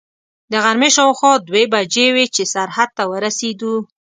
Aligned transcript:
د 0.51 0.53
غرمې 0.63 0.89
شاوخوا 0.95 1.31
دوې 1.47 1.63
بجې 1.73 2.07
وې 2.15 2.25
چې 2.35 2.43
سرحد 2.53 2.89
ته 2.97 3.03
ورسېدو. 3.11 3.73